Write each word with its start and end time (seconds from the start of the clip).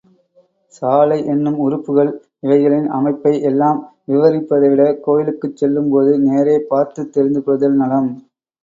சாலை 0.73 1.25
என்னும் 1.25 1.57
உறுப்புகள், 1.57 2.09
இவைகளின் 2.41 2.89
அமைப்பை 2.91 3.35
எல்லாம் 3.41 3.79
விவரிப்பதைவிட 4.07 4.83
கோயிலுக்குச் 4.99 5.57
செல்லும்போது 5.57 6.19
நேரே 6.21 6.57
பார்த்துத் 6.69 7.13
தெரிந்து 7.13 7.43
கொள்ளுதல் 7.43 7.81
நலம். 7.83 8.11